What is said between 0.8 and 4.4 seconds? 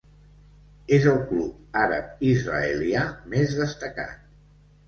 És el club àrab-israelià més destacat.